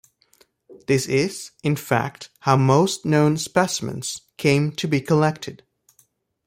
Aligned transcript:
This 0.87 1.05
is, 1.05 1.51
in 1.61 1.75
fact, 1.75 2.31
how 2.39 2.57
most 2.57 3.05
known 3.05 3.37
specimens 3.37 4.21
came 4.35 4.71
to 4.77 4.87
be 4.87 4.99
collected. 4.99 5.61